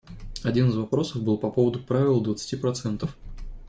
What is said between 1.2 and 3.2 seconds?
был по поводу правила двадцати процентов.